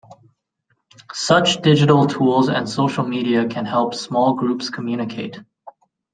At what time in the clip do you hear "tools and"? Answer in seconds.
2.07-2.67